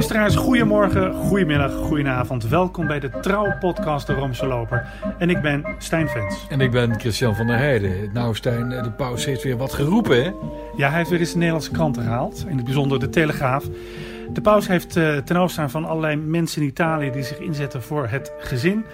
[0.00, 2.48] Luisteraars, goedemorgen, goedemiddag, goedenavond.
[2.48, 4.86] Welkom bij de Trouw-podcast De Roomse Loper.
[5.18, 6.46] En ik ben Stijn Vens.
[6.48, 8.12] En ik ben Christian van der Heijden.
[8.12, 10.30] Nou Stijn, de paus heeft weer wat geroepen hè?
[10.76, 12.44] Ja, hij heeft weer eens de Nederlandse kranten gehaald.
[12.48, 13.64] In het bijzonder de Telegraaf.
[14.32, 18.08] De paus heeft uh, ten overstaan van allerlei mensen in Italië die zich inzetten voor
[18.08, 18.84] het gezin...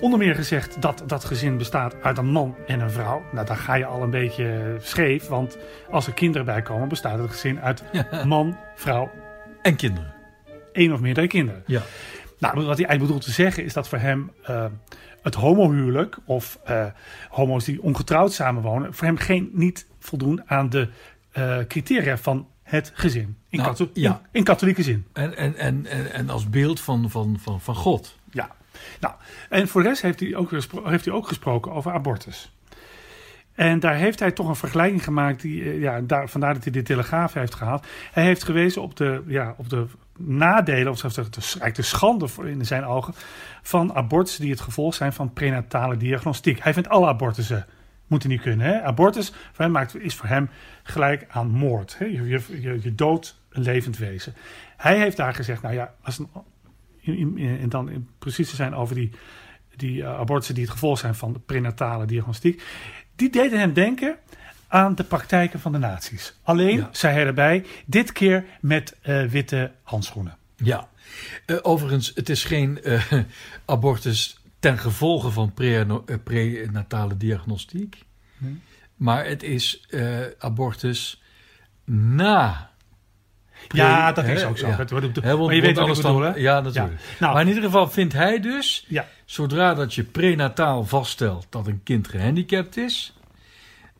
[0.00, 3.22] Onder meer gezegd dat dat gezin bestaat uit een man en een vrouw.
[3.32, 5.58] Nou, daar ga je al een beetje scheef, want
[5.90, 7.82] als er kinderen bij komen, bestaat het gezin uit
[8.24, 9.10] man, vrouw
[9.62, 10.13] en kinderen.
[10.74, 11.62] Eén of meerdere kinderen.
[11.66, 11.82] Ja.
[12.38, 14.64] Nou, wat hij eigenlijk bedoelt te zeggen is dat voor hem uh,
[15.22, 16.86] het homohuwelijk of uh,
[17.28, 20.88] homo's die ongetrouwd samenwonen, voor hem geen, niet voldoen aan de
[21.38, 23.36] uh, criteria van het gezin.
[23.48, 24.10] In, Nou, katho- ja.
[24.10, 25.06] in, in katholieke zin.
[25.12, 28.18] En, en, en, en, en als beeld van, van, van, van God.
[28.30, 28.50] Ja.
[29.00, 29.14] Nou,
[29.48, 30.50] en voor de rest heeft hij, ook
[30.84, 32.52] heeft hij ook gesproken over abortus.
[33.54, 35.40] En daar heeft hij toch een vergelijking gemaakt.
[35.42, 37.86] Die, eh, ja, daar, vandaar dat hij de Telegraaf heeft gehaald.
[38.12, 39.86] Hij heeft gewezen op de, ja, op de
[40.18, 43.14] nadelen, of zelfs de, de, schande in zijn ogen.
[43.62, 46.62] van abortussen die het gevolg zijn van prenatale diagnostiek.
[46.62, 47.66] Hij vindt alle abortussen
[48.06, 48.66] moeten niet kunnen.
[48.66, 48.82] Hè?
[48.82, 50.50] Abortus voor hem maakt, is voor hem
[50.82, 51.98] gelijk aan moord.
[51.98, 52.04] Hè?
[52.04, 54.34] Je, je, je, doodt een levend wezen.
[54.76, 56.20] Hij heeft daar gezegd: nou ja, als
[57.36, 59.10] en dan precies te zijn over die,
[59.76, 62.62] die uh, abortussen die het gevolg zijn van prenatale diagnostiek.
[63.16, 64.16] Die deden hem denken
[64.74, 66.34] aan de praktijken van de nazi's.
[66.42, 66.88] Alleen, Ja.
[66.92, 70.36] zei hij erbij, dit keer met eh, witte handschoenen.
[70.56, 70.88] Ja.
[71.46, 73.12] Eh, overigens, het is geen eh,
[73.64, 78.02] abortus ten gevolge van pre- prenatale diagnostiek.
[78.96, 79.86] Maar het is
[80.38, 81.22] abortus
[81.84, 82.70] na.
[83.68, 84.66] pre- Ja, dat is ook zo.
[84.68, 84.76] ja.
[84.76, 84.90] Wordt-
[85.22, 86.34] maar je weet wat ik bedoel, hè?
[86.34, 87.00] Ja, natuurlijk.
[87.20, 91.66] Nou, Maar in ieder geval vindt hij dus, ja, zodra dat je prenataal vaststelt dat
[91.66, 93.14] een kind gehandicapt is,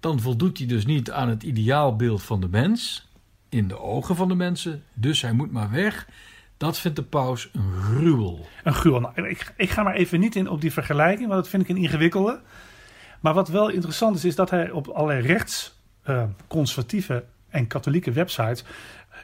[0.05, 3.09] dan voldoet hij dus niet aan het ideaalbeeld van de mens,
[3.49, 6.09] in de ogen van de mensen, dus hij moet maar weg.
[6.57, 8.47] Dat vindt de paus een gruwel.
[8.65, 9.01] een gruwel.
[9.01, 11.69] Nou, ik, ik ga maar even niet in op die vergelijking, want dat vind ik
[11.69, 12.41] een ingewikkelde.
[13.21, 16.23] Maar wat wel interessant is, is dat hij op allerlei rechts, eh,
[17.49, 18.65] en katholieke websites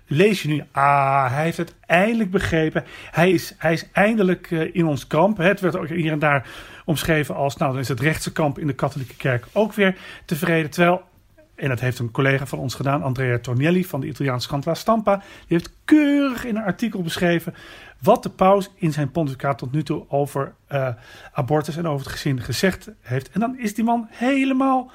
[0.06, 2.84] lees je nu, ah, hij heeft het eindelijk begrepen.
[3.10, 5.36] Hij is, hij is eindelijk eh, in ons kamp.
[5.36, 6.48] Het werd ook hier en daar
[6.90, 10.70] omschreven als, nou, dan is het rechtse kamp in de katholieke kerk ook weer tevreden.
[10.70, 11.02] Terwijl,
[11.54, 14.74] en dat heeft een collega van ons gedaan, Andrea Tornielli van de Italiaanse krant La
[14.74, 17.54] Stampa, die heeft keurig in een artikel beschreven
[18.00, 20.88] wat de paus in zijn pontificaat tot nu toe over eh,
[21.32, 23.30] abortus en over het gezin gezegd heeft.
[23.30, 24.90] En dan is die man helemaal,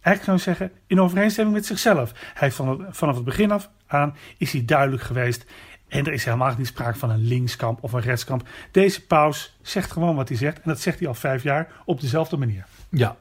[0.00, 2.12] eigenlijk zou zeggen, in overeenstemming met zichzelf.
[2.12, 5.44] Hij heeft van het, vanaf het begin af aan is hij duidelijk geweest.
[5.88, 8.48] En er is helemaal niet sprake van een linkskamp of een rechtskamp.
[8.70, 10.56] Deze paus zegt gewoon wat hij zegt.
[10.56, 12.66] En dat zegt hij al vijf jaar op dezelfde manier.
[12.88, 13.16] Ja.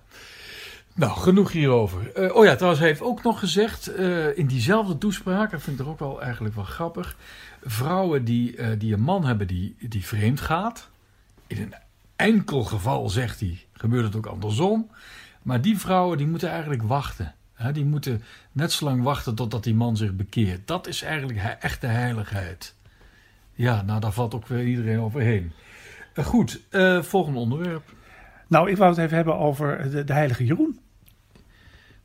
[0.93, 2.11] Nou, genoeg hierover.
[2.13, 5.79] Eh, oh ja, trouwens, hij heeft ook nog gezegd eh, in diezelfde toespraak, dat vind
[5.79, 7.17] ik toch ook wel eigenlijk wel grappig.
[7.63, 10.89] Vrouwen die, eh, die een man hebben die, die vreemd gaat.
[11.47, 11.73] In een
[12.15, 14.91] enkel geval, zegt hij, gebeurt het ook andersom.
[15.41, 17.35] Maar die vrouwen die moeten eigenlijk wachten.
[17.73, 20.67] Die moeten net zo lang wachten totdat die man zich bekeert.
[20.67, 22.75] Dat is eigenlijk echte heiligheid.
[23.53, 25.51] Ja, nou daar valt ook weer iedereen overheen.
[26.13, 27.93] Eh, goed, eh, volgende onderwerp.
[28.47, 30.79] Nou, ik wou het even hebben over de, de heilige Jeroen.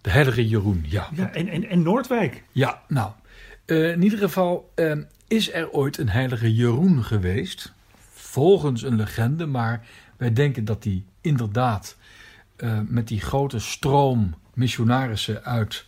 [0.00, 1.08] De heilige Jeroen, ja.
[1.14, 2.42] Ja, en, en, en Noordwijk.
[2.52, 3.12] Ja, nou,
[3.64, 4.98] eh, in ieder geval eh,
[5.28, 7.72] is er ooit een heilige Jeroen geweest.
[8.10, 9.86] Volgens een legende, maar
[10.16, 11.96] wij denken dat die inderdaad
[12.86, 15.84] met die grote stroom missionarissen uit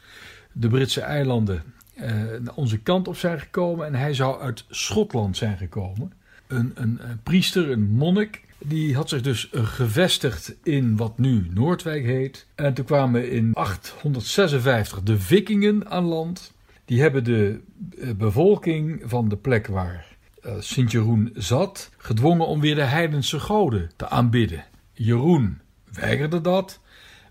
[0.53, 1.63] de Britse eilanden
[1.95, 3.87] eh, naar onze kant op zijn gekomen.
[3.87, 6.13] En hij zou uit Schotland zijn gekomen.
[6.47, 11.47] Een, een, eh, priester, een monnik, die had zich dus eh, gevestigd in wat nu
[11.51, 12.47] Noordwijk heet.
[12.55, 16.53] En toen kwamen in 856 de vikingen aan land.
[16.85, 17.61] Die hebben de
[18.01, 20.07] eh, bevolking van de plek waar
[20.43, 24.65] eh, Sint-Jeroen zat gedwongen om weer de heidense goden te aanbidden.
[24.93, 25.61] Jeroen
[25.93, 26.81] weigerde dat,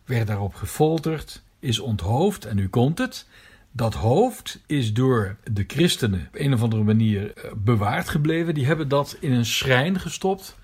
[0.05, 3.27] werd daarop gefolterd, is onthoofd en nu komt het.
[3.71, 8.53] Dat hoofd is door de christenen op een of andere manier eh, bewaard gebleven.
[8.53, 10.57] Die hebben dat in een schrijn gestopt.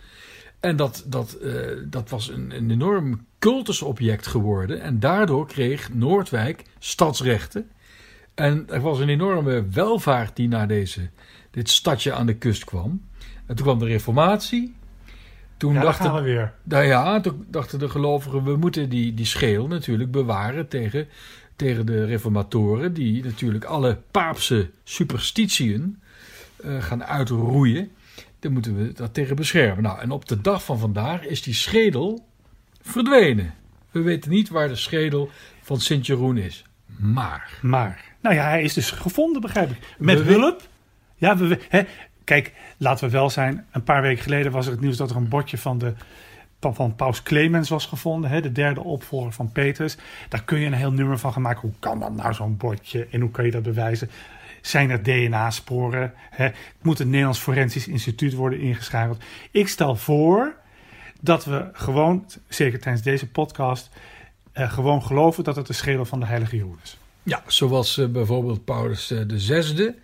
[0.59, 1.53] En dat, dat, eh,
[1.85, 4.81] dat was een, een enorm cultusobject geworden.
[4.81, 7.69] En daardoor kreeg Noordwijk stadsrechten.
[8.33, 11.09] En er was een enorme welvaart die naar deze,
[11.51, 13.01] dit stadje aan de kust kwam.
[13.45, 14.73] En toen kwam de reformatie.
[15.59, 16.53] Toen Ja, dachten, we weer.
[16.63, 21.07] nou ja, toen dachten de gelovigen, we moeten die, die scheel natuurlijk bewaren tegen,
[21.55, 25.99] tegen de reformatoren, die natuurlijk alle paapse superstitiën
[26.63, 27.91] eh, gaan uitroeien.
[28.39, 29.83] Dan moeten we dat tegen beschermen.
[29.83, 32.25] Nou, en op de dag van vandaag is die schedel
[32.81, 33.53] verdwenen.
[33.91, 35.29] We weten niet waar de schedel
[35.61, 36.63] van Sint-Jeroen is.
[36.97, 39.77] Maar, Maar, nou ja, hij is dus gevonden, begrijp ik.
[39.97, 40.61] Met We- hulp.
[41.15, 41.81] Ja, we, hè,
[42.29, 43.65] kijk, laten we wel zijn.
[43.71, 45.93] Een paar weken geleden was er het nieuws dat er een bordje van de
[46.59, 49.97] van, Paus Clemens was gevonden, hè, de derde opvolger van Petrus.
[50.29, 51.61] Daar kun je een heel nummer van gaan maken.
[51.61, 54.09] Hoe kan dat nou zo'n bordje en hoe kan je dat bewijzen?
[54.61, 56.13] Zijn er DNA-sporen?
[56.81, 59.23] Moet het Nederlands Forensisch Instituut worden ingeschakeld?
[59.51, 60.55] Ik stel voor
[61.21, 63.89] dat we gewoon, zeker tijdens deze podcast,
[64.51, 66.97] eh, gewoon geloven dat het de schedel van de heilige is.
[67.23, 69.95] Ja, zoals uh, bijvoorbeeld Paulus uh, de zesde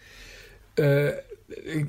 [0.76, 1.10] uh,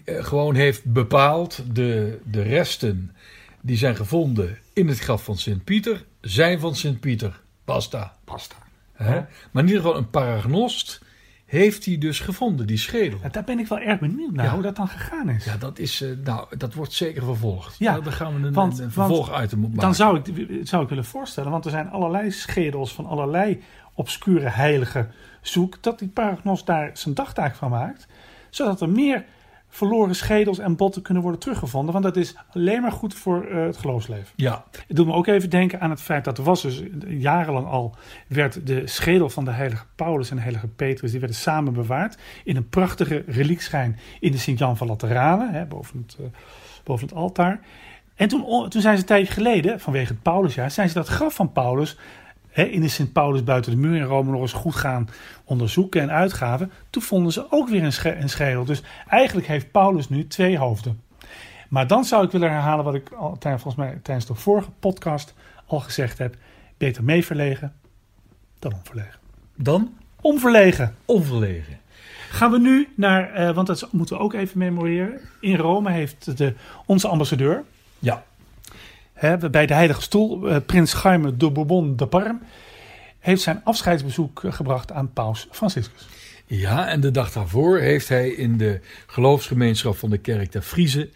[0.05, 3.17] gewoon heeft bepaald de, de resten
[3.61, 7.41] die zijn gevonden in het graf van Sint-Pieter zijn van Sint-Pieter.
[7.65, 8.17] Basta.
[8.25, 8.57] Basta.
[8.99, 11.05] Maar in ieder geval een paragnost
[11.47, 13.19] heeft hij dus gevonden, die schedel.
[13.23, 15.45] Ja, daar ben ik wel erg benieuwd naar, hoe dat dan gegaan is.
[15.45, 17.79] Ja, dat, is, uh, nou, dat wordt zeker vervolgd.
[17.79, 19.83] Ja, nou, daar gaan we een, want, een vervolgitem op maken.
[19.83, 23.63] Dan zou ik, zou ik willen voorstellen, want er zijn allerlei schedels van allerlei
[23.95, 25.11] obscure heiligen
[25.41, 28.07] zoek, dat die paragnost daar zijn dagtaak van maakt,
[28.51, 29.25] zodat er meer
[29.77, 31.93] verloren schedels en botten kunnen worden teruggevonden.
[31.93, 34.27] Want dat is alleen maar goed voor uh, het geloofsleven.
[34.37, 34.65] Ja.
[34.87, 37.95] Het doet me ook even denken aan het feit dat er was dus jarenlang al...
[38.29, 41.11] werd de schedel van de heilige Paulus en de heilige Petrus...
[41.11, 43.99] die werden samen bewaard in een prachtige reliekschijn...
[44.21, 46.27] in de Sint-Jan van Lateranen, hè, boven, het, uh,
[46.85, 47.61] boven het altaar.
[48.15, 50.71] En toen, toen zijn ze een tijdje geleden, vanwege het Paulusjaar...
[50.71, 51.97] zijn ze dat graf van Paulus
[52.65, 55.09] in de Sint-Paulus buiten de muur in Rome nog eens goed gaan
[55.45, 56.73] onderzoeken en uitgaven.
[56.91, 58.65] Toen vonden ze ook weer een, een schedel.
[58.65, 61.01] Dus eigenlijk heeft Paulus nu twee hoofden.
[61.69, 65.35] Maar dan zou ik willen herhalen wat ik al, volgens mij tijdens de vorige podcast
[65.67, 66.37] al gezegd heb.
[66.77, 67.73] Beter meeverlegen
[68.59, 69.19] dan onverlegen.
[69.55, 69.95] Dan?
[70.21, 70.95] Onverlegen.
[71.05, 71.79] Onverlegen.
[72.31, 75.21] Gaan we nu naar, uh, want dat moeten we ook even memoreren.
[75.41, 76.55] In Rome heeft de,
[76.87, 77.65] onze ambassadeur,
[77.99, 78.25] ja
[79.51, 82.39] bij de Heilige Stoel, uh, prins Jaime de Bourbon de Parme,
[83.19, 86.09] heeft zijn afscheidsbezoek eh, gebracht aan paus Franciscus.
[86.47, 91.09] Ja, en de dag daarvoor heeft hij in de geloofsgemeenschap van de kerk der Friese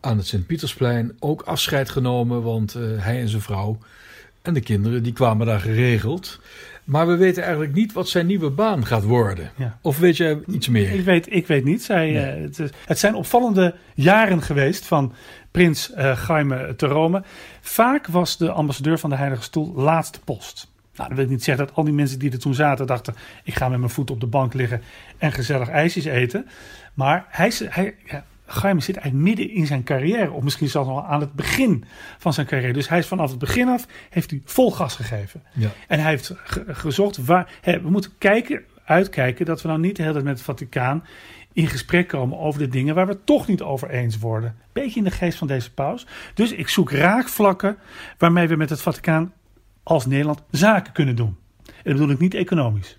[0.00, 3.78] aan het Sint-Pietersplein ook afscheid genomen, want uh, hij en zijn vrouw
[4.48, 6.40] en de kinderen die kwamen daar geregeld.
[6.84, 9.50] Maar we weten eigenlijk niet wat zijn nieuwe baan gaat worden.
[9.56, 9.78] Ja.
[9.82, 10.92] Of weet jij iets meer?
[10.92, 11.82] Ik weet, ik weet niet.
[11.82, 12.36] Zij, nee.
[12.36, 15.12] uh, het, het, zijn opvallende jaren geweest van
[15.50, 17.22] prins uh, Jaime te Rome.
[17.60, 20.68] Vaak was de ambassadeur van de Heilige Stoel laatste post.
[20.94, 23.14] Nou, dat wil ik niet zeggen dat al die mensen die er toen zaten dachten...
[23.44, 24.82] ik ga met mijn voet op de bank liggen
[25.18, 26.46] en gezellig ijsjes eten.
[26.94, 28.24] Maar hij, hij, ja,
[28.62, 30.30] Jaime zit eigenlijk midden in zijn carrière.
[30.30, 31.84] Of misschien zelfs al aan het begin
[32.18, 32.72] van zijn carrière.
[32.72, 35.42] Dus hij is vanaf het begin af, heeft hij vol gas gegeven.
[35.52, 35.68] Ja.
[35.88, 37.50] En hij heeft ge gezocht waar...
[37.60, 41.04] Hè, we moeten kijken, uitkijken dat we nou niet de hele tijd met het Vaticaan
[41.52, 44.56] in gesprek komen over de dingen waar we toch niet over eens worden.
[44.72, 46.06] Beetje in de geest van deze paus.
[46.34, 47.78] Dus ik zoek raakvlakken
[48.18, 49.32] waarmee we met het Vaticaan
[49.82, 51.36] als Nederland zaken kunnen doen.
[51.66, 52.98] En dat bedoel ik niet economisch.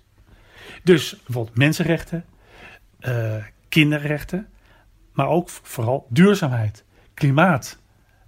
[0.82, 2.24] Dus bijvoorbeeld mensenrechten,
[3.00, 3.34] uh,
[3.68, 4.48] kinderrechten,
[5.20, 6.84] maar ook vooral duurzaamheid,
[7.14, 7.78] klimaat,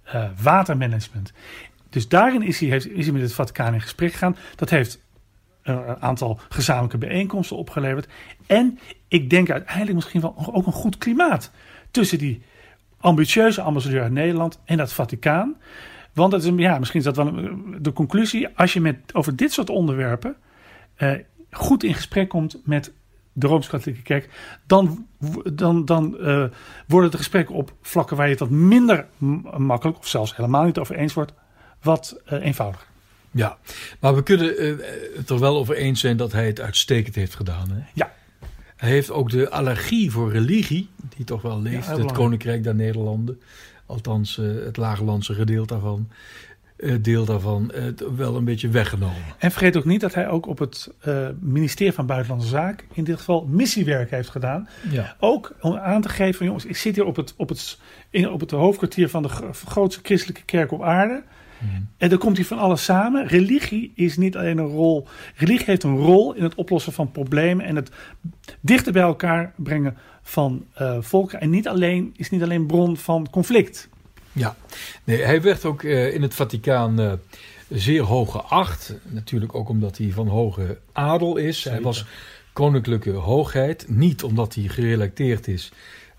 [0.05, 1.33] uh, watermanagement.
[1.89, 4.35] Dus daarin is hij, heeft, is hij met het Vaticaan in gesprek gegaan.
[4.55, 4.99] Dat heeft
[5.63, 8.07] een aantal gezamenlijke bijeenkomsten opgeleverd.
[8.47, 11.51] En ik denk uiteindelijk misschien wel ook een goed klimaat
[11.91, 12.41] tussen die
[12.99, 15.55] ambitieuze ambassadeur uit Nederland en dat Vaticaan.
[16.13, 17.33] Want dat is, ja, misschien is dat wel
[17.81, 18.47] de conclusie.
[18.55, 20.35] Als je met, over dit soort onderwerpen
[20.95, 21.11] eh,
[21.51, 22.93] goed in gesprek komt met
[23.33, 24.29] de Rooms-Katholieke Kerk,
[24.67, 25.07] dan,
[25.53, 26.45] dan, dan uh,
[26.87, 29.05] worden de gesprekken op vlakken waar je het wat minder
[29.57, 31.33] makkelijk, of zelfs helemaal niet over eens wordt,
[31.81, 32.87] wat uh, eenvoudiger.
[33.31, 33.57] Ja,
[33.99, 34.85] maar we kunnen uh,
[35.15, 37.71] het er wel over eens zijn dat hij het uitstekend heeft gedaan.
[37.71, 37.81] Hè?
[37.93, 38.13] Ja.
[38.75, 42.75] Hij heeft ook de allergie voor religie, die toch wel leeft, ja, het Koninkrijk der
[42.75, 43.41] Nederlanden,
[43.85, 46.09] althans het Lagerlandse gedeelte daarvan,
[47.01, 47.71] deel daarvan,
[48.15, 49.21] wel een beetje weggenomen.
[49.37, 50.91] En vergeet ook niet dat hij ook op het
[51.39, 54.67] ministerie van Buitenlandse Zaken, in dit geval missiewerk heeft gedaan.
[54.89, 55.15] Ja.
[55.19, 58.29] Ook om aan te geven van jongens, ik zit hier op het, op het, in,
[58.29, 59.29] op het hoofdkwartier van de
[59.65, 61.23] grootste christelijke kerk op aarde.
[61.97, 63.27] En dan komt hij van alles samen.
[63.27, 65.07] Religie is niet alleen een rol.
[65.35, 67.91] Religie heeft een rol in het oplossen van problemen en het
[68.61, 71.41] dichter bij elkaar brengen van uh, volken.
[71.41, 73.89] En niet alleen, is niet alleen bron van conflict.
[74.33, 74.55] Ja,
[75.03, 77.13] nee, hij werd ook uh, in het Vaticaan uh,
[77.69, 78.95] zeer hoog geacht.
[79.03, 81.57] Natuurlijk ook omdat hij van hoge adel is.
[81.57, 81.71] Zeker.
[81.71, 82.05] Hij was
[82.53, 83.85] koninklijke hoogheid.
[83.87, 85.71] Niet omdat hij gerelateerd is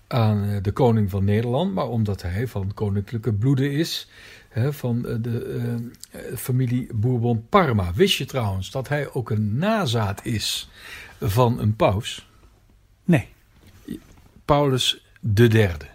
[0.07, 4.07] aan de koning van Nederland, maar omdat hij van koninklijke bloeden is
[4.49, 5.79] hè, van de
[6.11, 7.93] uh, familie Bourbon Parma.
[7.93, 10.69] Wist je trouwens dat hij ook een nazaat is
[11.19, 12.29] van een paus?
[13.03, 13.27] Nee.
[14.45, 15.85] Paulus de derde.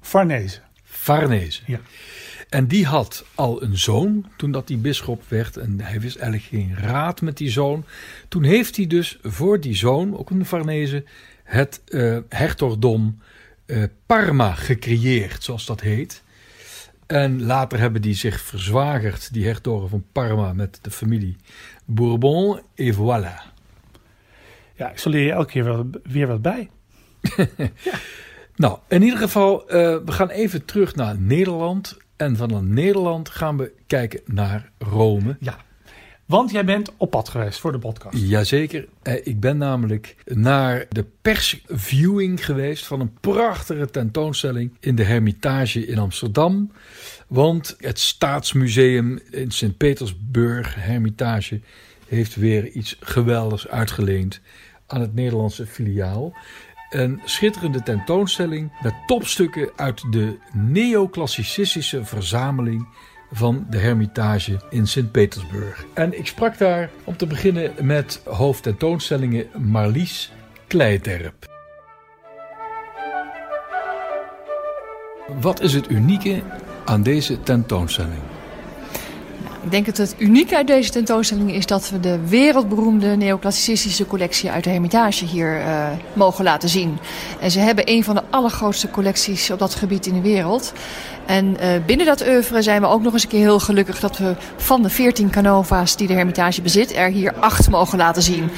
[0.00, 0.63] Farnese.
[1.04, 1.62] Farnese.
[1.66, 1.80] Ja.
[2.48, 5.56] En die had al een zoon toen dat hij bisschop werd.
[5.56, 7.84] En hij wist eigenlijk geen raad met die zoon.
[8.28, 11.04] Toen heeft hij dus voor die zoon, ook een Farnese,
[11.42, 13.18] het uh, hertogdom
[13.66, 16.22] eh, Parma gecreëerd, zoals dat heet.
[17.06, 21.36] En later hebben die zich verzwagerd, die hertogen van Parma, met de familie
[21.84, 22.60] Bourbon.
[22.74, 23.52] Et voilà.
[24.76, 26.70] Ja, ik zal leer je elke keer wel, weer wat bij.
[28.56, 31.96] Nou, in ieder geval, eh, we gaan even terug naar Nederland.
[32.16, 35.36] En van Nederland gaan we kijken naar Rome.
[35.40, 35.56] Ja,
[36.26, 38.18] want jij bent op pad geweest voor de podcast.
[38.18, 38.88] Jazeker.
[39.02, 45.86] Eh, ik ben namelijk naar de persviewing geweest van een prachtige tentoonstelling in de Hermitage
[45.86, 46.72] in Amsterdam.
[47.28, 51.60] Want het Staatsmuseum in Sint-Petersburg, Hermitage,
[52.08, 54.40] heeft weer iets geweldigs uitgeleend
[54.86, 56.36] aan het Nederlandse filiaal.
[56.94, 62.88] Een schitterende tentoonstelling met topstukken uit de neoclassicistische verzameling
[63.32, 65.84] van de Hermitage in Sint-Petersburg.
[65.94, 70.32] En ik sprak daar om te beginnen met hoofdtentoonstellingen Marlies
[70.66, 71.46] Kleiterp.
[75.40, 76.42] Wat is het unieke
[76.84, 78.33] aan deze tentoonstelling?
[79.64, 84.50] Ik denk dat het unieke uit deze tentoonstelling is dat we de wereldberoemde neoclassicistische collectie
[84.50, 86.98] uit de Hermitage hier uh, mogen laten zien.
[87.40, 90.72] En ze hebben een van de allergrootste collecties op dat gebied in de wereld.
[91.26, 94.18] En uh, binnen dat oeuvre zijn we ook nog eens een keer heel gelukkig dat
[94.18, 98.50] we van de 14 Canova's die de Hermitage bezit, er hier acht mogen laten zien.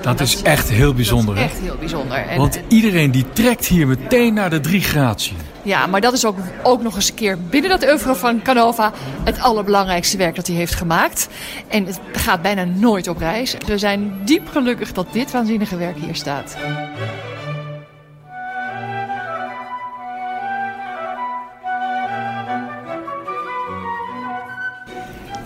[0.00, 1.34] Dat, is echt heel bijzonder.
[1.34, 2.16] Dat is echt heel bijzonder.
[2.16, 5.36] En, Want iedereen die trekt hier meteen naar de drie gratie.
[5.62, 8.92] Ja, maar dat is ook, ook nog eens een keer binnen dat oeuvre van Canova
[9.24, 11.28] het allerbelangrijkste werk dat hij heeft gemaakt.
[11.68, 13.56] En het gaat bijna nooit op reis.
[13.66, 16.56] We zijn diep gelukkig dat dit waanzinnige werk hier staat.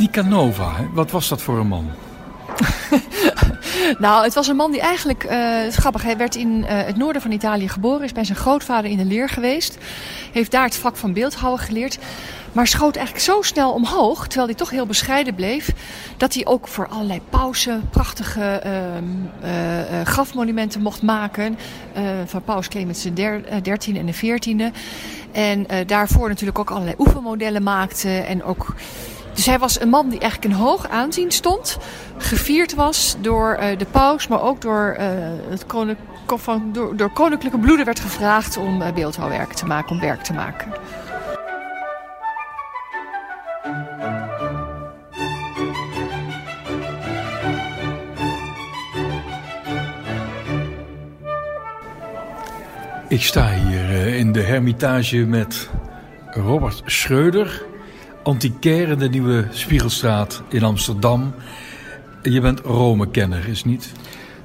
[0.06, 1.90] Die Canova, wat was dat voor een man?
[3.98, 5.24] nou, het was een man die eigenlijk,
[5.66, 8.90] is grappig, hij werd in uh, het noorden van Italië geboren, is bij zijn grootvader
[8.90, 9.78] in de leer geweest,
[10.32, 11.98] heeft daar het vak van beeldhouwen geleerd,
[12.52, 15.72] maar schoot eigenlijk zo snel omhoog, terwijl hij toch heel bescheiden bleef,
[16.16, 21.58] dat hij ook voor allerlei pausen prachtige uh, grafmonumenten mocht maken,
[22.24, 23.02] van paus Clemens
[23.62, 24.70] dertiende en de veertiende.
[25.32, 28.74] En daarvoor natuurlijk ook allerlei oefenmodellen maakte en ook
[29.36, 31.78] dus hij was een man die eigenlijk in hoog aanzien stond.
[32.18, 35.06] Gevierd was door uh, de paus, maar ook door, uh,
[35.48, 40.00] het koninklijk, van, door, door koninklijke bloeden werd gevraagd om uh, beeldhouwwerk te maken, om
[40.00, 40.72] werk te maken.
[53.08, 55.70] Ik sta hier in de Hermitage met
[56.30, 57.65] Robert Schreuder
[58.26, 61.34] antiquaire de Nieuwe Spiegelstraat in Amsterdam.
[62.22, 63.92] Je bent Rome-kenner, is niet?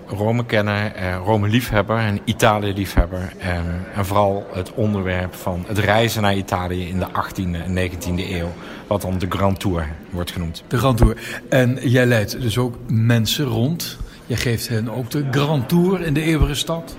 [0.08, 3.34] Rome-kenner, eh, Rome-liefhebber en Italië-liefhebber.
[3.38, 7.74] En, eh, en vooral het onderwerp van het reizen naar Italië in de 18e en
[7.74, 8.54] 19e eeuw.
[8.88, 10.64] Wat dan de Grand Tour wordt genoemd.
[10.68, 11.42] De Grand Tour.
[11.50, 13.98] En jij leidt dus ook mensen rond.
[14.26, 16.96] Jij geeft hen ook de Grand Tour in de eeuwige stad.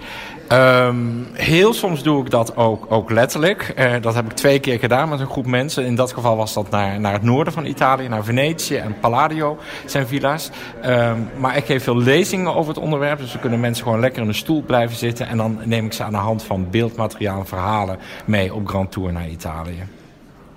[0.52, 3.74] Um, heel soms doe ik dat ook, ook letterlijk.
[3.78, 5.84] Uh, dat heb ik twee keer gedaan met een groep mensen.
[5.84, 9.58] In dat geval was dat naar, naar het noorden van Italië, naar Venetië en Palladio
[9.86, 10.50] zijn villa's.
[10.84, 13.18] Um, maar ik geef veel lezingen over het onderwerp.
[13.18, 15.28] Dus dan kunnen mensen gewoon lekker in een stoel blijven zitten.
[15.28, 18.92] En dan neem ik ze aan de hand van beeldmateriaal en verhalen mee op Grand
[18.92, 19.82] Tour naar Italië.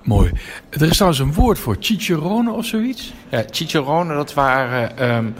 [0.03, 0.31] Mooi.
[0.69, 3.13] Er is trouwens een woord voor, Cicerone of zoiets?
[3.29, 5.09] Ja, Cicerone, dat waren...
[5.15, 5.35] Um,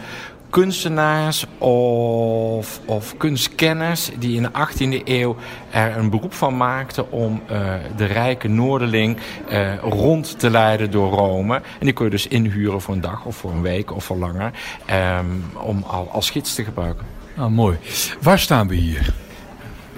[0.50, 5.36] kunstenaars of, of kunstkenners die in de 18e eeuw
[5.70, 9.16] er een beroep van maakten om uh, de rijke Noorderling
[9.50, 11.54] uh, rond te leiden door Rome.
[11.54, 14.16] En die kun je dus inhuren voor een dag of voor een week of voor
[14.16, 14.52] langer
[15.18, 17.06] um, om al, als gids te gebruiken.
[17.36, 17.78] Ah, mooi.
[18.20, 19.14] Waar staan we hier?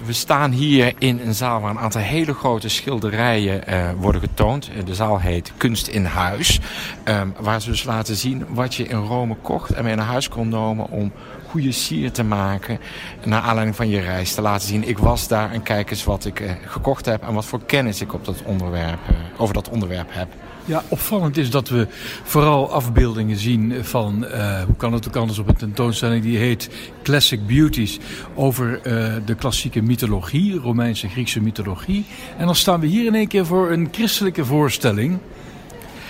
[0.05, 4.69] We staan hier in een zaal waar een aantal hele grote schilderijen uh, worden getoond.
[4.85, 6.59] De zaal heet Kunst in Huis.
[7.05, 10.29] Um, waar ze dus laten zien wat je in Rome kocht en mee naar huis
[10.29, 11.11] kon nemen om
[11.49, 12.79] goede sier te maken.
[13.23, 14.87] Naar aanleiding van je reis te laten zien.
[14.87, 18.01] Ik was daar en kijk eens wat ik uh, gekocht heb en wat voor kennis
[18.01, 18.99] ik op onderwerp,
[19.37, 20.27] over dat onderwerp heb.
[20.69, 21.87] Ja, opvallend is dat we
[22.23, 26.69] vooral afbeeldingen zien van, uh, hoe kan het ook anders op een tentoonstelling die heet
[27.03, 27.99] Classic Beauties,
[28.35, 32.05] over uh, de klassieke mythologie, Romeinse Griekse mythologie.
[32.37, 35.17] En dan staan we hier in één keer voor een christelijke voorstelling.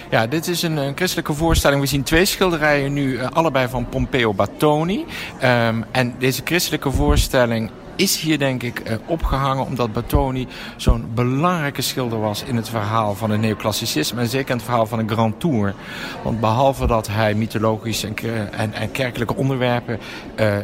[0.10, 1.82] Ja, dit is een, een, christelijke voorstelling.
[1.82, 5.06] We zien twee schilderijen nu, uh, allebei van Pompeo Batoni.
[5.44, 11.82] Um, en deze christelijke voorstelling is hier denk ik uh, opgehangen omdat Battoni zo'n belangrijke
[11.82, 15.14] schilder was in het verhaal van het neoclassicisme en zeker in het verhaal van de
[15.14, 15.74] Grand Tour.
[16.24, 20.00] Want behalve dat hij mythologische en, en, en kerkelijke onderwerpen
[20.40, 20.64] uh, uh,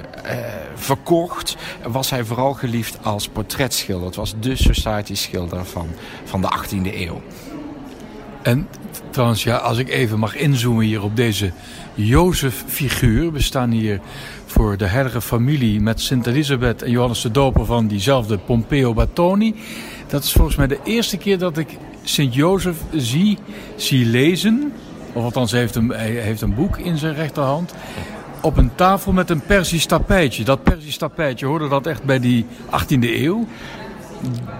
[0.75, 1.56] verkocht,
[1.88, 4.06] was hij vooral geliefd als portretschilder.
[4.06, 5.88] Het was de society schilder van,
[6.24, 7.22] van de 18e eeuw.
[8.42, 8.68] En
[9.10, 11.51] trouwens, ja, als ik even mag inzoomen hier op deze
[11.96, 13.32] Jozef-figuur.
[13.32, 14.00] We staan hier
[14.56, 19.56] voor de heilige familie met Sint Elisabeth en Johannes de Doper van diezelfde Pompeo Battoni.
[20.08, 23.38] Dat is volgens mij de eerste keer dat ik Sint Jozef zie,
[23.76, 24.74] zie lezen.
[25.14, 27.74] Of althans, hij heeft, een, hij heeft een boek in zijn rechterhand.
[28.42, 30.44] Op een tafel met een Persisch tapijtje.
[30.44, 33.48] Dat Persisch tapijtje, hoorde dat echt bij die 18e eeuw?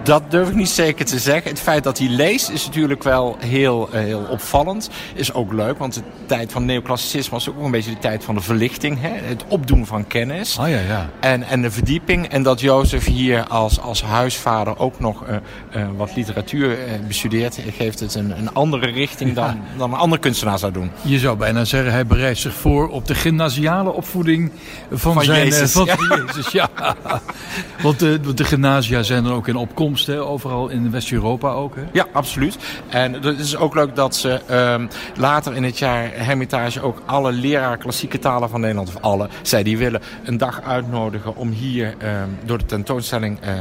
[0.02, 1.50] Dat durf ik niet zeker te zeggen.
[1.50, 4.90] Het feit dat hij leest is natuurlijk wel heel, uh, heel opvallend.
[5.14, 8.34] Is ook leuk, want de tijd van neoclassicisme was ook een beetje de tijd van
[8.34, 9.00] de verlichting.
[9.00, 9.08] Hè?
[9.08, 10.58] Het opdoen van kennis.
[10.58, 11.10] Oh, ja, ja.
[11.20, 12.28] En, en de verdieping.
[12.28, 15.36] En dat Jozef hier als, als huisvader ook nog uh,
[15.76, 17.58] uh, wat literatuur bestudeert.
[17.76, 19.56] Geeft het een, een andere richting dan, ja.
[19.78, 20.90] dan een andere kunstenaar zou doen.
[21.02, 24.50] Je zou bijna zeggen, hij bereidt zich voor op de gymnasiale opvoeding
[24.92, 25.44] van, van zijn...
[25.44, 25.72] Jezus.
[25.72, 25.88] van.
[26.26, 26.68] Jezus, ja.
[27.82, 30.22] want de, de gymnasia zijn dan ook in opkomst, hè?
[30.22, 31.76] overal in West-Europa ook.
[31.76, 31.82] Hè?
[31.92, 32.56] Ja, absoluut.
[32.88, 37.32] En het is ook leuk dat ze um, later in het jaar Hermitage ook alle
[37.32, 41.86] leraren klassieke talen van Nederland, of alle, zij die willen, een dag uitnodigen om hier
[41.86, 43.60] um, door de tentoonstelling uh, uh,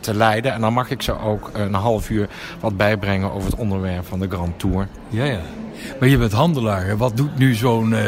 [0.00, 0.52] te leiden.
[0.52, 2.28] En dan mag ik ze ook een half uur
[2.60, 4.88] wat bijbrengen over het onderwerp van de Grand Tour.
[5.08, 5.40] Ja, ja.
[6.00, 6.86] Maar je bent handelaar.
[6.86, 6.96] Hè?
[6.96, 8.00] Wat doet nu zo'n uh,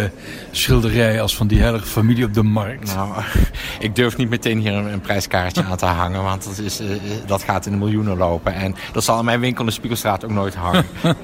[0.51, 2.95] schilderij als van die heilige familie op de markt?
[2.95, 3.15] Nou,
[3.79, 6.23] ik durf niet meteen hier een, een prijskaartje aan te hangen.
[6.23, 6.89] Want dat, is, uh,
[7.27, 8.55] dat gaat in de miljoenen lopen.
[8.55, 10.85] En dat zal in mijn winkel in de Spiegelstraat ook nooit hangen.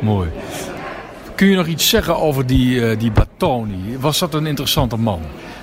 [0.00, 0.30] Mooi.
[1.34, 3.96] Kun je nog iets zeggen over die, uh, die Battoni?
[4.00, 5.20] Was dat een interessante man?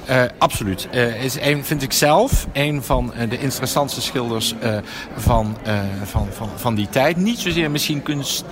[0.10, 0.88] Uh, absoluut.
[0.94, 4.56] Uh, is een, vind ik zelf een van de interessantste schilders
[5.16, 5.58] van,
[6.04, 7.18] van, van, van die tijd.
[7.18, 8.46] Niet zozeer misschien kunst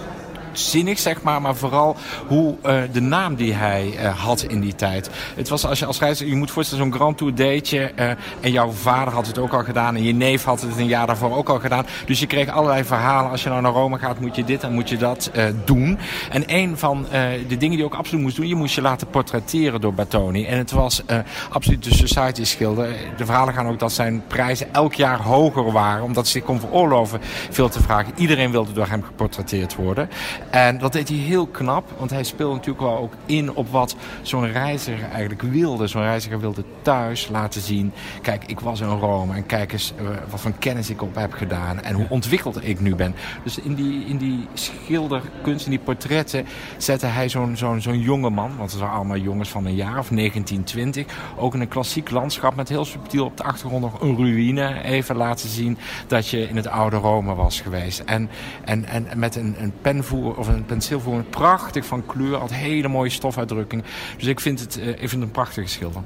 [0.58, 1.96] zinnig, zeg maar, maar vooral
[2.28, 5.10] hoe uh, de naam die hij uh, had in die tijd.
[5.36, 8.52] Het was als je als reiziger, je moet voorstellen zo'n Grand Tour deetje uh, en
[8.52, 11.36] jouw vader had het ook al gedaan en je neef had het een jaar daarvoor
[11.36, 11.86] ook al gedaan.
[12.06, 13.32] Dus je kreeg allerlei verhalen.
[13.32, 15.32] Als je nou naar Rome gaat, moet je dit en moet je dat
[15.66, 15.98] doen.
[16.32, 19.08] En een van de dingen die je ook absoluut moest doen, je moest je laten
[19.08, 20.46] portretteren door Battoni.
[20.46, 21.02] En het was
[21.50, 22.96] absoluut de society schilder.
[23.18, 26.60] De verhalen gaan ook dat zijn prijzen elk jaar hoger waren, omdat ze zich kon
[26.60, 28.14] veroorloven veel te vragen.
[28.16, 30.10] Iedereen wilde door hem geportretteerd worden.
[30.50, 33.96] En dat deed hij heel knap, want hij speelde natuurlijk wel ook in op wat
[34.22, 35.88] zo'n reiziger eigenlijk wilde.
[35.88, 40.08] Zo'n reiziger wilde thuis laten zien, kijk, ik was in Rome en kijk eens uh,
[40.30, 43.16] wat voor kennis ik op heb gedaan en hoe ontwikkeld ik nu ben.
[43.44, 46.46] Dus in die, in die schilderkunst, in die portretten,
[46.78, 50.00] zette hij zo'n zo'n zo'n jonge man, want het waren allemaal jongens van een jaar
[50.00, 51.06] of 1920,
[51.38, 55.16] ook in een klassiek landschap met heel subtiel op de achtergrond nog een ruïne even
[55.16, 58.00] laten zien dat je in het oude Rome was geweest.
[58.00, 58.30] En,
[58.66, 63.10] en, en met een, een penvoer of een penseelvoer, prachtig van kleur, had hele mooie
[63.10, 63.84] stofuitdrukking.
[64.18, 66.02] Dus ik vind het, uh, ik een prachtige schilder.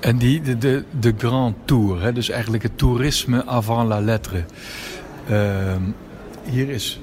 [0.00, 4.44] En die, de, de, de Grand Tour, hè, dus eigenlijk het toerisme avant la lettre.
[5.30, 5.76] Uh,
[6.50, 7.00] hier is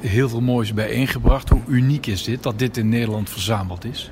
[0.00, 1.48] heel veel moois bijeengebracht.
[1.48, 4.10] Hoe uniek is dit, dat dit in Nederland verzameld is?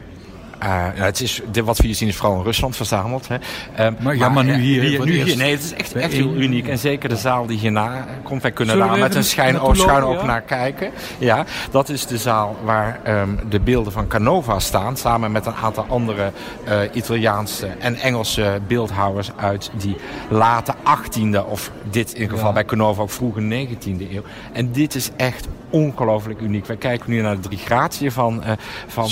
[0.62, 3.28] Uh, ja, het is, wat we hier zien is vooral in Rusland verzameld.
[3.28, 3.36] Hè.
[3.36, 4.82] Uh, maar, ja, maar nu hier.
[4.82, 6.68] hier, nu hier nee, het is echt, echt heel uniek.
[6.68, 8.42] En zeker de zaal die hierna komt.
[8.42, 10.24] Wij kunnen Zullen daar met een schijn, oh, schuin ook ja?
[10.24, 10.90] naar kijken.
[11.18, 14.96] Ja, dat is de zaal waar um, de beelden van Canova staan.
[14.96, 16.32] Samen met een aantal andere
[16.68, 19.96] uh, Italiaanse en Engelse beeldhouwers uit die
[20.28, 21.48] late 18e.
[21.48, 22.52] Of dit in geval ja.
[22.52, 24.22] bij Canova ook vroege 19e eeuw.
[24.52, 26.66] En dit is echt ongelooflijk uniek.
[26.66, 28.52] Wij kijken nu naar de drie gratie van, uh,
[28.87, 29.09] van,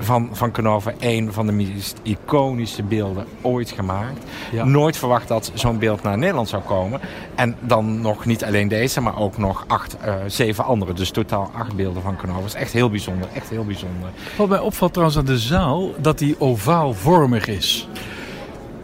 [0.00, 0.92] van, van Canova.
[0.98, 4.24] Een van de meest iconische beelden ooit gemaakt.
[4.52, 4.64] Ja.
[4.64, 7.00] Nooit verwacht dat zo'n beeld naar Nederland zou komen.
[7.34, 10.92] En dan nog niet alleen deze, maar ook nog acht, uh, zeven andere.
[10.92, 12.40] Dus totaal acht beelden van Canova.
[12.40, 13.28] Dat is echt heel bijzonder.
[13.34, 14.10] Echt heel bijzonder.
[14.36, 17.88] Wat mij opvalt trouwens aan de zaal, dat die ovaalvormig is.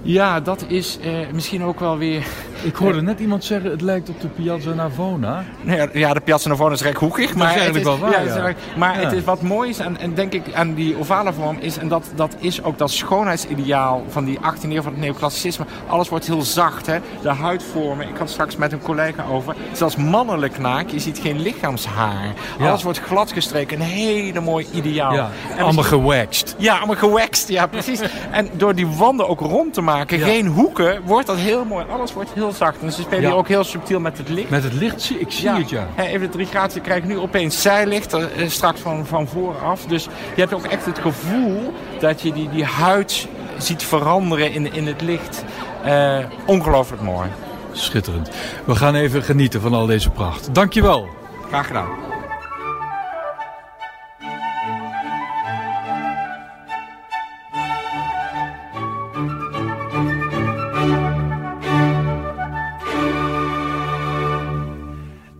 [0.02, 2.26] Ja, dat is uh, misschien ook wel weer...
[2.62, 5.44] Ik hoorde net iemand zeggen, het lijkt op de Piazza Navona.
[5.60, 7.34] Nee, ja, de Piazza Navona is rechthoekig.
[7.34, 8.54] Maar dat is eigenlijk het is, wel waar, ja, ja.
[8.76, 9.04] Maar ja.
[9.04, 11.88] het is wat mooi is, en, en denk ik aan die ovale vorm, is, en
[11.88, 15.64] dat, dat is ook dat schoonheidsideaal van die 18e eeuw van het neoclassicisme.
[15.86, 16.98] Alles wordt heel zacht, hè.
[17.22, 21.40] De huidvormen, ik had straks met een collega over, zelfs mannelijk naak, je ziet geen
[21.40, 22.34] lichaamshaar.
[22.60, 25.28] Alles wordt glad gestreken, een hele mooi ideaal.
[25.58, 26.54] Allemaal gewaxed.
[26.58, 28.00] Ja, allemaal gewaxed, ja precies.
[28.30, 30.04] en door die wanden ook rond te maken, ja.
[30.06, 31.84] geen hoeken, wordt dat heel mooi.
[31.90, 32.82] Alles wordt heel zacht.
[32.82, 33.28] En ze spelen ja.
[33.28, 34.50] hier ook heel subtiel met het licht.
[34.50, 35.58] Met het licht zie ik zie ja.
[35.58, 35.88] het, ja.
[35.96, 39.84] Even de drie graden krijg nu opeens zijlicht, uh, straks van, van vooraf.
[39.86, 43.28] Dus je hebt ook echt het gevoel dat je die, die huid
[43.58, 45.44] ziet veranderen in, in het licht.
[45.84, 47.28] Eh, ongelooflijk mooi.
[47.72, 48.30] Schitterend.
[48.64, 50.54] We gaan even genieten van al deze pracht.
[50.54, 51.08] Dankjewel.
[51.48, 51.88] Graag gedaan.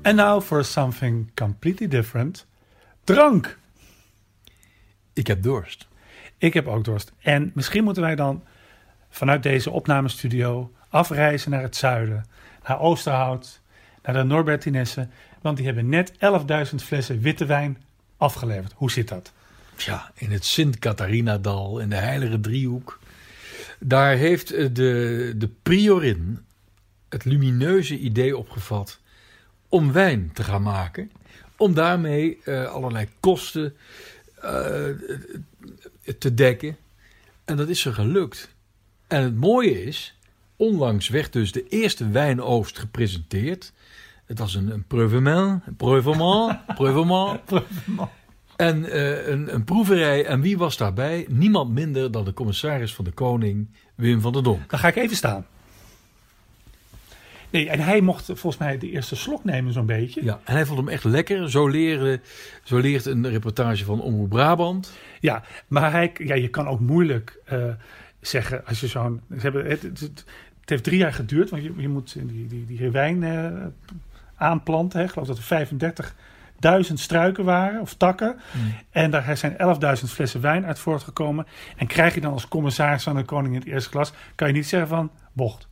[0.03, 2.47] And now for something completely different.
[3.05, 3.59] Drank.
[5.13, 5.89] Ik heb dorst.
[6.39, 7.13] Ik heb ook dorst.
[7.21, 8.45] En misschien moeten wij dan
[9.11, 12.27] vanuit deze opnamestudio afreizen naar het zuiden.
[12.67, 13.61] Naar Oosterhout,
[14.03, 15.11] naar de Norbertinessen.
[15.41, 17.83] Want die hebben net 11.000 flessen witte wijn
[18.17, 18.73] afgeleverd.
[18.77, 19.33] Hoe zit dat?
[19.77, 22.99] Ja, in het Sint-Catharinadal, in de Heilige Driehoek.
[23.79, 26.39] Daar heeft eh, de, de priorin
[27.09, 29.01] het lumineuze idee opgevat
[29.73, 31.11] om wijn te gaan maken.
[31.57, 33.77] Om daarmee eh, allerlei kosten
[34.41, 34.51] eh,
[36.19, 36.77] te dekken.
[37.45, 38.55] En dat is er gelukt.
[39.07, 40.19] En het mooie is,
[40.57, 43.73] onlangs werd dus de eerste wijnoogst gepresenteerd.
[44.25, 45.63] Het was een, een preuvement.
[48.57, 50.25] En eh, een, een proeverij.
[50.25, 51.27] En wie was daarbij?
[51.29, 54.71] Niemand minder dan de commissaris van de Koning, Wim van der Donk.
[54.71, 55.47] Dan ga ik even staan.
[57.53, 60.25] Nee, en hij mocht volgens mij de eerste slok nemen zo'n beetje.
[60.25, 61.51] Ja, en hij vond hem echt lekker.
[61.51, 62.23] Zo, leren,
[62.63, 64.93] zo leert een reportage van Omroep Brabant.
[65.21, 67.65] Ja, maar hij, ja, je kan ook moeilijk eh,
[68.21, 69.21] zeggen als je zo'n...
[69.31, 70.25] ze hebben- Het, het, het
[70.71, 73.51] heeft drie jaar geduurd, want je, je moet die, die, die wijn eh,
[74.37, 74.99] aanplanten.
[74.99, 75.05] Hè.
[75.05, 75.67] Ik geloof dat er
[76.89, 78.37] 35.000 struiken waren, of takken.
[78.91, 81.47] En daar zijn 11.000 flessen wijn uit voortgekomen.
[81.77, 84.13] En krijg je dan als commissaris van de koning in het eerste klas...
[84.35, 85.69] kan je niet zeggen van, bocht.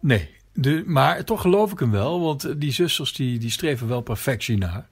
[0.00, 2.20] Nee, de, maar toch geloof ik hem wel.
[2.20, 4.86] Want die zusters die, die streven wel perfectie na.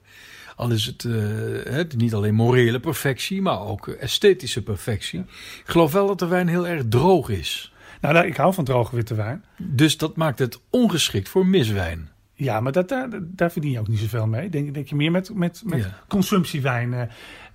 [0.55, 5.19] Al is het eh, niet alleen morele perfectie, maar ook esthetische perfectie.
[5.19, 7.73] Ik geloof wel dat de wijn heel erg droog is.
[8.01, 9.43] Nou, daar- ik hou van droge witte wijn.
[9.57, 12.09] Dus dat maakt het ongeschikt voor miswijn.
[12.33, 14.49] Ja, maar dat, daar, daar verdien je ook niet zoveel mee.
[14.49, 16.03] Denk, denk je meer met, met, met Ja.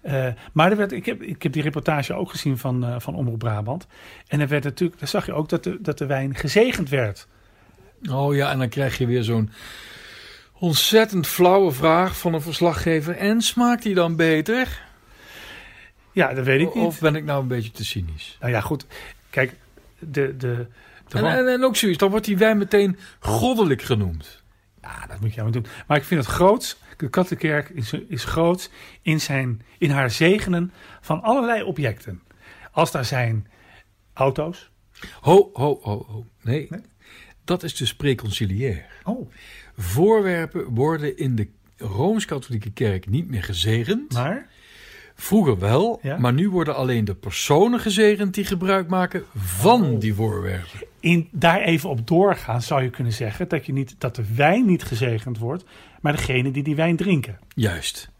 [0.03, 0.35] eh, eh.
[0.53, 3.38] maar er werd, ik, heb, ik heb die reportage ook gezien van, eh, van Omroep
[3.38, 3.87] Brabant.
[4.29, 7.29] En er werd natuurlijk, daar zag je ook dat de, dat de wijn gezegend werd.
[8.09, 9.51] Oh ja, en dan krijg je weer zo'n
[10.53, 13.17] ontzettend flauwe vraag van een verslaggever.
[13.17, 14.83] En smaakt die dan beter?
[16.13, 16.85] Ja, dat weet ik niet.
[16.85, 18.37] Of ben ik nou een beetje te cynisch?
[18.41, 18.87] Nou ja, goed.
[19.31, 19.55] Kijk,
[19.99, 20.67] de, de,
[21.09, 24.43] de En, en, en ook zoiets, dan wordt die wijn meteen goddelijk genoemd.
[24.83, 25.67] Ja, dat moet je maar doen.
[25.87, 26.77] Maar ik vind het groots.
[26.97, 28.71] De katholieke kerk is, is groots
[29.03, 32.23] in, zijn, in haar zegenen van allerlei objecten.
[32.73, 33.47] Als daar zijn
[34.13, 34.71] auto's.
[35.21, 36.27] Ho, ho, ho, ho.
[36.43, 36.81] Nee, Nee?
[37.51, 38.85] Dat is dus preconciliair.
[39.05, 39.31] Oh,
[39.77, 44.13] Voorwerpen worden in de Rooms-Katholieke Kerk niet meer gezegend.
[44.13, 44.49] maar
[45.15, 46.19] Vroeger wel, Ja.
[46.19, 50.01] maar nu worden alleen de personen gezegend die gebruik maken van Oh.
[50.01, 50.81] die voorwerpen.
[51.01, 54.67] in, daar even op doorgaan zou je kunnen zeggen dat, je niet, dat de wijn
[54.67, 55.65] niet gezegend wordt,
[56.01, 57.39] maar degene die die wijn drinken.
[57.55, 58.11] Juist.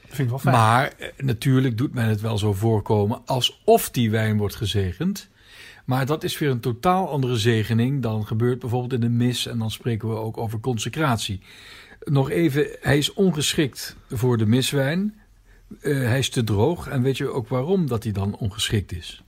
[0.00, 0.54] Dat vind ik wel fijn.
[0.54, 5.28] Maar eh, natuurlijk doet men het wel zo voorkomen alsof die wijn wordt gezegend.
[5.90, 9.46] Maar dat is weer een totaal andere zegening dan gebeurt bijvoorbeeld in de mis.
[9.46, 11.40] En dan spreken we ook over consecratie.
[12.04, 15.20] Nog even, hij is ongeschikt voor de miswijn.
[15.80, 16.88] Eh, hij is te droog.
[16.88, 19.22] En weet je ook waarom dat hij dan ongeschikt is?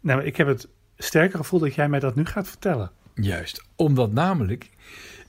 [0.00, 2.90] Nou, ik heb het sterke gevoel dat jij mij dat nu gaat vertellen.
[3.14, 4.70] Juist, omdat namelijk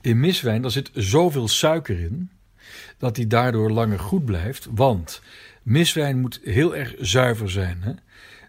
[0.00, 2.30] in miswijn, daar zit zoveel suiker in,
[2.98, 4.68] dat die daardoor langer goed blijft.
[4.70, 5.22] Want
[5.62, 7.78] miswijn moet heel erg zuiver zijn.
[7.80, 7.92] Hè?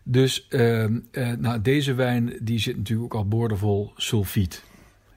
[0.10, 4.63] Dus ehm, eh, nou, deze wijn die zit natuurlijk ook al boordevol sulfiet.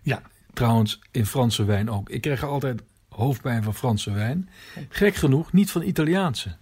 [0.02, 0.22] Ja,
[0.54, 2.08] Trouwens, in Franse wijn ook.
[2.10, 4.48] Ik krijg altijd hoofdpijn van Franse wijn.
[4.88, 6.56] Gek genoeg, niet van Italiaanse.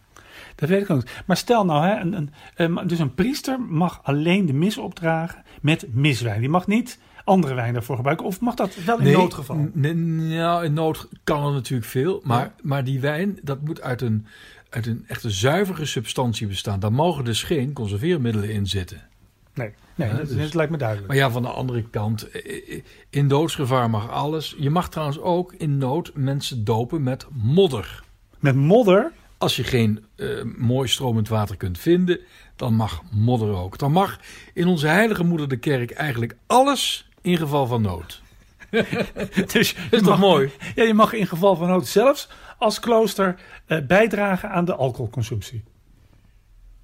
[0.54, 1.02] dat weet ik ook.
[1.26, 5.86] Maar stel nou, hè, een, een, dus een priester mag alleen de mis opdragen met
[5.94, 6.40] miswijn.
[6.40, 8.26] Die mag niet andere wijn daarvoor gebruiken.
[8.26, 9.56] Of mag dat wel in noodgeval?
[9.56, 12.20] n- n- Nou, in nood kan er natuurlijk veel.
[12.24, 12.52] Maar, Ja.
[12.62, 14.26] maar die wijn, dat moet uit een,
[14.70, 16.80] uit een echte zuivere substantie bestaan.
[16.80, 19.08] Daar mogen dus geen conserveermiddelen in zitten.
[19.54, 21.08] Nee, nee Ja, dat, dus- lijkt me duidelijk.
[21.08, 24.54] Maar ja, van de andere kant, eh, eh, in doodsgevaar mag alles.
[24.58, 28.02] Je mag trouwens ook in nood mensen dopen met modder.
[28.38, 32.20] Met modder, Als je geen eh, mooi stromend water kunt vinden,
[32.56, 33.78] dan mag modder ook.
[33.78, 34.20] Dan mag
[34.54, 38.22] in onze heilige moeder de kerk eigenlijk alles in geval van nood.
[39.52, 40.50] dus Dat is toch mooi?
[40.74, 42.28] Ja, je mag in geval van nood zelfs
[42.58, 43.34] als klooster
[43.66, 45.64] eh, bijdragen aan de alcoholconsumptie.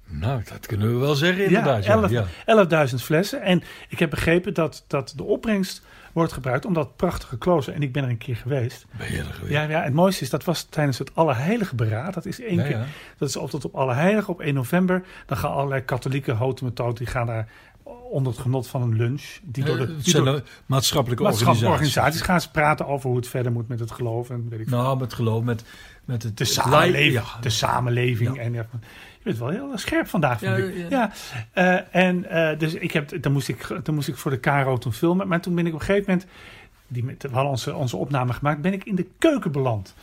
[0.07, 1.85] Nou, dat kunnen we wel zeggen inderdaad.
[1.85, 2.87] Ja, 11 ja.
[2.89, 3.41] 11.000 flessen.
[3.41, 5.81] En ik heb begrepen dat, dat de opbrengst
[6.13, 7.73] wordt gebruikt om dat prachtige klooster.
[7.73, 8.85] En ik ben er een keer geweest.
[8.97, 9.53] Ben je er geweest?
[9.53, 12.13] Ja, ja, het mooiste is, dat was tijdens het Allerheilige Beraad.
[12.13, 12.77] Dat is één Ja, keer.
[12.77, 12.85] ja.
[13.17, 15.03] Dat is altijd op Allerheilige op 1 november.
[15.25, 17.47] Dan gaan allerlei katholieke houten die gaan daar
[18.09, 19.23] onder het genot van een lunch.
[19.43, 22.21] Die door de, Eh, die door maatschappelijke maatschappelijke organisaties.
[22.21, 24.29] gaan ze praten over hoe het verder moet met het geloof.
[24.29, 24.77] En weet ik veel.
[24.77, 25.63] Nou, met geloof, met,
[26.05, 26.37] met het...
[26.37, 27.13] de het samenleving.
[27.13, 27.39] Ja.
[27.41, 28.35] De samenleving.
[28.35, 28.41] Ja.
[28.41, 30.55] En, ja, je bent wel heel scherp vandaag, Ja,
[30.89, 31.11] ja.
[31.51, 34.77] Eh, en eh, dus ik heb, dan, moest ik, dan moest ik voor de KRO
[34.77, 35.27] toen filmen.
[35.27, 36.29] Maar toen ben ik op een gegeven moment,
[36.87, 39.93] die, met- we hadden onze, onze opname gemaakt, ben ik in de keuken beland.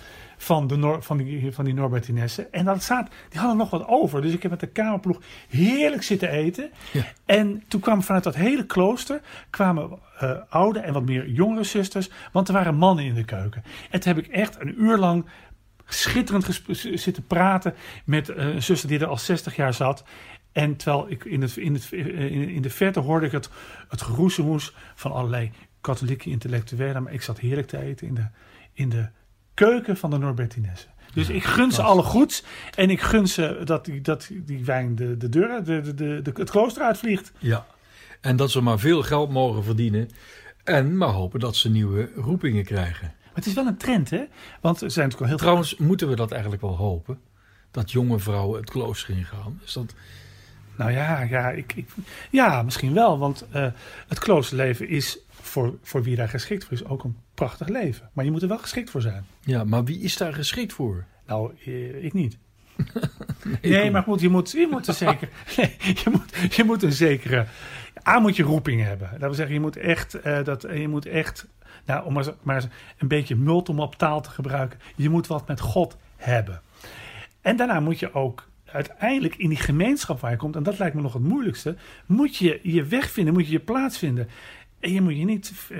[0.42, 2.48] Van, de Nor, van, die, van die Norbert Inesse.
[2.50, 4.22] En dat staat, die hadden nog wat over.
[4.22, 6.70] Dus ik heb met de kamerploeg heerlijk zitten eten.
[6.92, 7.04] Ja.
[7.24, 12.10] En toen kwamen vanuit dat hele klooster kwamen eh, oude en wat meer jongere zusters.
[12.32, 13.62] Want er waren mannen in de keuken.
[13.90, 15.24] En toen heb ik echt een uur lang
[15.86, 16.60] schitterend
[16.94, 17.74] zitten praten
[18.04, 20.04] met eh, een zuster die er al 60 jaar zat.
[20.52, 23.50] En terwijl ik in, het, in, het, eh, in, in de verte hoorde ik het,
[23.88, 25.50] het geroezemoes van allerlei
[25.80, 27.02] katholieke intellectuelen.
[27.02, 28.26] Maar ik zat heerlijk te eten in de,
[28.72, 29.08] in de
[29.54, 30.86] keuken van de Norbertinesse.
[31.14, 32.44] Dus ik gun ze alle goeds.
[32.74, 36.22] En ik gun ze dat die, dat die wijn de, de deur, de, de, de,
[36.22, 37.32] de- het klooster uitvliegt.
[37.38, 37.66] Ja.
[38.20, 40.08] En dat ze maar veel geld mogen verdienen.
[40.64, 43.12] En maar hopen dat ze nieuwe roepingen krijgen.
[43.22, 44.24] Maar het is wel een trend, hè?
[44.60, 47.18] Want er zijn natuurlijk al heel veel Trouwens, moeten we dat eigenlijk wel hopen?
[47.70, 49.60] Dat jonge vrouwen het klooster ingaan?
[49.64, 49.94] Is dat...
[50.76, 51.88] Nou ja, ja, ik, ik,
[52.30, 53.18] ja misschien wel.
[53.18, 53.66] Want eh,
[54.08, 58.10] het kloosterleven is voor, voor wie daar geschikt voor is ook een prachtig leven.
[58.12, 59.24] Maar je moet er wel geschikt voor zijn.
[59.40, 61.04] Ja, maar wie is daar geschikt voor?
[61.26, 62.38] Nou, eh, ik niet.
[63.62, 66.92] Nee, maar goed, je moet, je moet een zeker, nee, je moet, je moet een
[66.92, 67.46] zekere,
[68.08, 69.10] A moet je roeping hebben.
[69.10, 71.46] Dat wil zeggen, je moet echt, eh, dat, je moet echt,
[71.86, 72.64] nou, om maar, maar
[72.98, 74.78] een beetje mult om op taal te gebruiken.
[74.96, 76.60] Je moet wat met God hebben.
[77.40, 80.94] En daarna moet je ook uiteindelijk in die gemeenschap waar je komt, en dat lijkt
[80.94, 81.76] me nog het moeilijkste,
[82.06, 84.28] moet je je weg vinden, moet je je plaats vinden.
[84.82, 85.78] En je moet je niet eh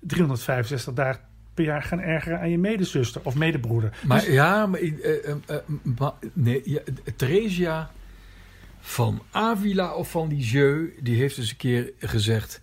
[0.00, 1.20] 365 dagen
[1.54, 3.98] per jaar gaan ergeren aan je medezuster of medebroeder.
[4.06, 5.56] Maar Dus- ja, maar, eh, eh, eh,
[5.98, 6.80] maar nee, ja,
[7.16, 7.90] Theresia
[8.80, 12.60] van Avila of van Lisieux, die heeft eens een keer gezegd: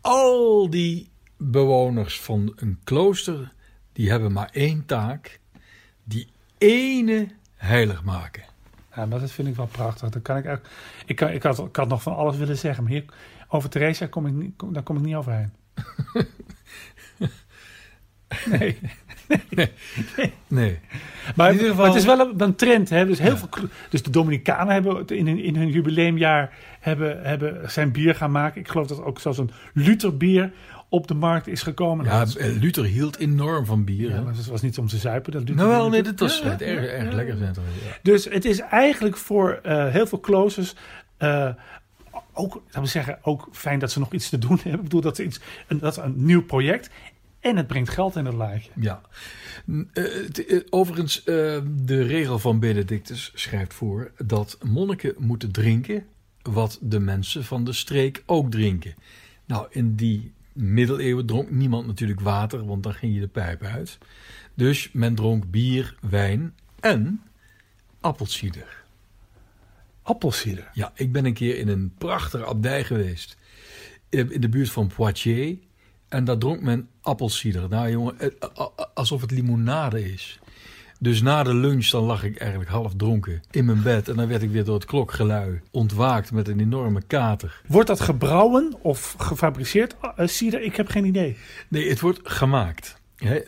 [0.00, 3.52] al die bewoners van een klooster,
[3.92, 5.40] die hebben maar één taak:
[6.04, 6.28] die
[6.58, 8.42] ene heilig maken.
[8.94, 10.08] Ja, maar dat vind ik wel prachtig.
[10.08, 10.60] Dan kan ik,
[11.06, 13.04] ik, kan, ik, had, ik had nog van alles willen zeggen, maar hier,
[13.52, 15.52] over Theresia kom ik, niet, kom, daar kom ik niet overheen.
[18.50, 18.78] nee.
[20.48, 20.78] Nee,
[21.36, 22.88] Maar, In ieder geval- maar het is wel een, een trend.
[22.90, 23.06] Hè?
[23.06, 23.48] Dus, heel veel,
[23.90, 28.60] dus de Dominicanen hebben in, hun- in hun jubileumjaar hebben, hebben zijn bier gaan maken.
[28.60, 30.52] Ik geloof dat ook zelfs een Luther bier
[30.88, 32.04] op de markt is gekomen.
[32.04, 34.10] ja, is- eh, Luther hield enorm van bier.
[34.10, 35.32] ja, maar het was niet om te zuipen.
[35.32, 37.36] Dat Luther nou wel, nee, dat was Ja, erg, erg lekker.
[37.36, 37.64] Zijn toch?
[38.02, 40.74] Dus het is eigenlijk voor eh, heel veel kloosters
[41.16, 41.48] eh,
[42.32, 44.74] ook, laten we zeggen, ook fijn dat ze nog iets te doen hebben.
[44.74, 46.90] Ik bedoel, dat ze iets, een, dat is een nieuw project.
[47.40, 48.70] En het brengt geld in het laadje.
[48.74, 49.00] Ja.
[49.92, 50.04] Eh,
[50.48, 51.24] eh, overigens, eh,
[51.84, 56.06] de regel van Benedictus schrijft voor dat monniken moeten drinken
[56.42, 58.94] wat de mensen van de streek ook drinken.
[59.44, 63.98] Nou, in die middeleeuwen dronk niemand natuurlijk water, want dan ging je de pijp uit.
[64.54, 67.22] Dus men dronk bier, wijn en
[68.00, 68.81] appelsieder.
[70.02, 70.70] Appelsieder.
[70.72, 73.36] Ja, ik ben een keer in een prachtige abdij geweest.
[74.10, 75.56] eh, In de buurt van Poitiers.
[76.08, 77.68] En daar dronk men appelsieder.
[77.68, 78.28] Nou jongen, eh,
[78.60, 80.38] a- alsof het limonade is.
[80.98, 84.08] Dus na de lunch dan lag ik eigenlijk half dronken in mijn bed.
[84.08, 87.60] En dan werd ik weer door het klokgelui ontwaakt met een enorme kater.
[87.66, 90.62] Wordt dat gebrouwen of gefabriceerd eh, cider?
[90.62, 91.36] Ik heb geen idee.
[91.68, 93.00] Nee, het wordt gemaakt.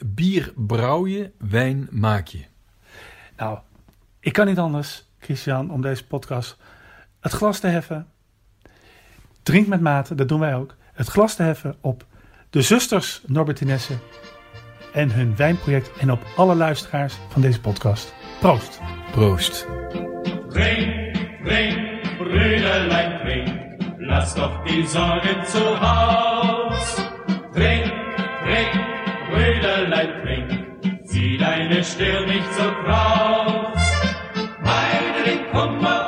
[0.06, 2.44] Bier brouw je, wijn maak je.
[3.36, 3.58] Nou,
[4.20, 6.56] ik kan niet anders, Christian, om deze podcast
[7.20, 8.06] het glas te heffen.
[9.42, 10.76] Drink met mate, dat doen wij ook.
[10.92, 12.06] Het glas te heffen op
[12.50, 13.94] de zusters Norbertinesse
[14.92, 18.14] en hun wijnproject en op alle luisteraars van deze podcast.
[18.40, 18.80] Proost!
[19.10, 19.66] Proost.
[20.48, 23.48] Trink, trink, Brüderlein, trink,
[23.98, 26.94] lass doch die Sorge zu Haus.
[27.52, 27.92] Trink,
[28.44, 28.72] trink,
[29.30, 30.50] Brüderlein, trink,
[31.04, 32.74] zieh deine Stirn nicht so.
[35.54, 36.03] Pumba.